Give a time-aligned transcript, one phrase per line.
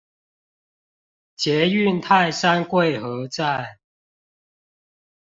[1.35, 3.77] 捷運泰山貴和站